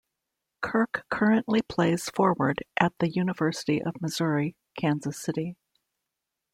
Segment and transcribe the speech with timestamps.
[0.63, 5.57] Kirk currently plays forward at the University of Missouri-Kansas City.